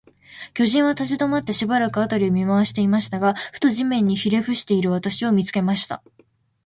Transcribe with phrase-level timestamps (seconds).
[0.55, 6.01] 巨人は立ちどまって、しばらく、あたりを見まわしていましたが、ふと、地面にひれふしている私を、見つけました。